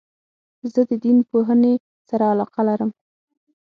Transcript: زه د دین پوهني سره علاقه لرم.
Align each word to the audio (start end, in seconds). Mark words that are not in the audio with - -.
زه 0.73 0.81
د 0.89 0.91
دین 1.03 1.17
پوهني 1.29 1.73
سره 2.09 2.25
علاقه 2.33 2.61
لرم. 2.69 2.91